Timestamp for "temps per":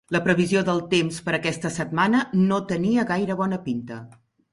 0.93-1.35